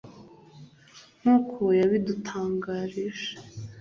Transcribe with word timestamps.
nk’uko 1.19 1.61
yabidutangarije 1.79 3.29